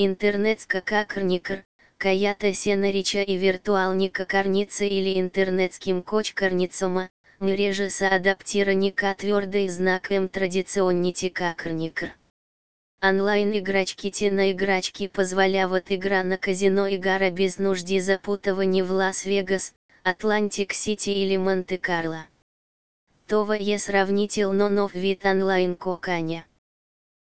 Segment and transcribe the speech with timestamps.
[0.00, 1.64] Интернетска какарникр,
[1.98, 7.08] каята сенарича и виртуалника карница или интернетским кочкарницома,
[7.40, 12.14] мреже адаптираника твердый знак М традиционнити какарникр.
[13.02, 19.72] Онлайн-играчки Тена играчки позволяват игра на казино игра без нужди запутывания в Лас-Вегас,
[20.04, 22.22] Атлантик-Сити или Монте-Карло.
[23.26, 26.44] Това е сравнительно нов вид онлайн-коканя.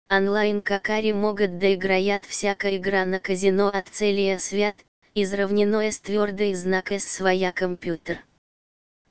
[0.09, 4.77] Онлайн-какари могут да играят всяка игра на казино от целия свят,
[5.17, 8.23] изравнено с твердый знак с своя компьютер.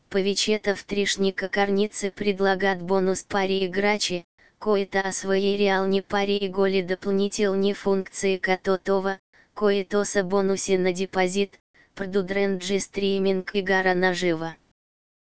[0.10, 4.24] Повечета в тришника карницы предлагат бонус паре играчи,
[4.58, 9.20] кое-то о своей реальной паре и голе дополнительные функции кототова,
[9.54, 11.60] кое-то со бонусе на депозит,
[11.94, 14.56] продудренджи стриминг и гара наживо.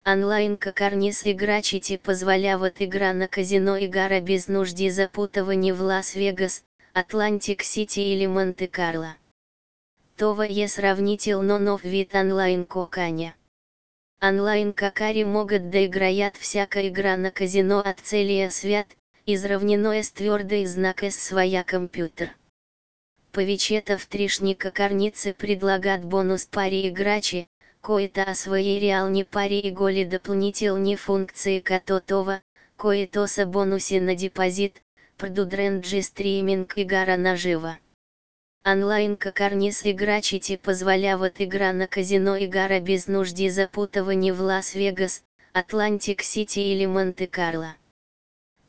[0.07, 3.89] Онлайн карниз играчите позволяват игра на казино и
[4.21, 6.63] без нужди запутывания в Лас-Вегас,
[6.95, 9.15] Атлантик-Сити или Монте-Карло.
[10.17, 13.35] Това е сравнительно нов вид онлайн коканя.
[14.23, 18.87] Онлайн какари могут да играят всяка игра на казино от целия свят,
[19.27, 22.35] изравнено с твердый знак с своя компьютер.
[23.33, 27.47] Повечета в тришника карницы предлагат бонус паре играчи,
[27.89, 32.43] кое-то своей реальной паре и голе дополнительные функции кототова,
[32.77, 34.83] кое-то со бонусе на депозит,
[35.17, 37.79] продудренджи стриминг и гара наживо.
[38.73, 45.23] Онлайн карниз играчите позволяват игра на казино и гара без нужди запутывания в Лас-Вегас,
[45.55, 47.73] Атлантик-Сити или Монте-Карло.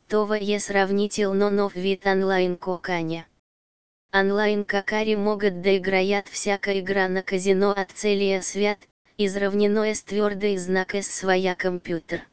[0.08, 3.26] Това е сравнительно нов вид онлайн-коканя.
[4.14, 8.78] Онлайн-какари могут да играят всяка игра на казино от целия свят,
[9.26, 12.26] изравнено с твердый знак с своя компьютер.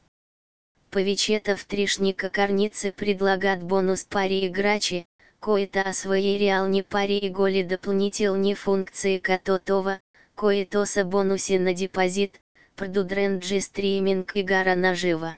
[0.89, 5.05] Повечета в тришника карницы предлагат бонус паре играчи,
[5.39, 9.99] кое-то о своей реальной паре и голе дополнительные функции кототова,
[10.35, 12.39] кое-то со бонусе на депозит,
[12.75, 15.37] продудренджи стриминг и гара наживо.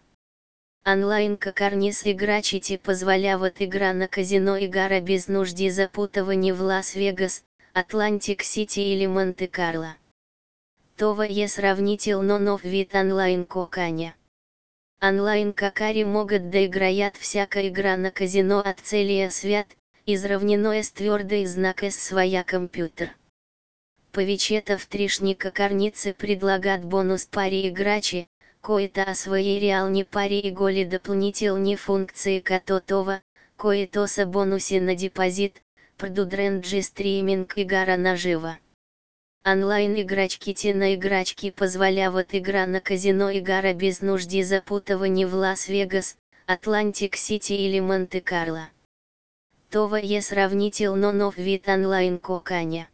[0.86, 8.80] Онлайн карниз играчите позволяват игра на казино и гара без нужди запутывания в Лас-Вегас, Атлантик-Сити
[8.80, 9.96] или Монте-Карло.
[11.00, 14.14] Това е сравнительно нов вид онлайн коканя.
[15.04, 19.68] Онлайн какари могут да играят всяка игра на казино от целия свят,
[20.08, 23.16] изравнено с твердый знак с своя компьютер.
[24.12, 28.28] Повечета в тришника карницы предлагат бонус паре играчи,
[28.62, 33.22] кое-то о своей реальной паре и голе дополнительные функции кототова,
[33.58, 35.62] кое-то со бонусе на депозит,
[35.98, 38.58] продудренджи стриминг и гара наживо.
[39.54, 43.42] Онлайн-играчки Тена играчки позволяват игра на казино и
[43.74, 46.18] без нужди запутывания в Лас-Вегас,
[46.48, 48.66] Атлантик-Сити или Монте-Карло.
[49.72, 52.88] Това е сравнительно нов вид онлайн коканя.